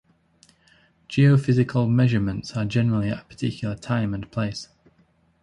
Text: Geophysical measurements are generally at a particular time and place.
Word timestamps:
Geophysical 1.09 1.87
measurements 1.87 2.57
are 2.57 2.65
generally 2.65 3.09
at 3.09 3.21
a 3.21 3.25
particular 3.25 3.75
time 3.75 4.15
and 4.15 4.31
place. 4.31 4.67